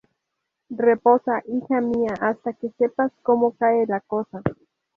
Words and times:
Reposa, 0.77 1.43
hija 1.45 1.79
mía, 1.79 2.15
hasta 2.21 2.53
que 2.53 2.71
sepas 2.71 3.11
como 3.21 3.51
cae 3.55 3.85
la 3.85 3.99
cosa: 3.99 4.41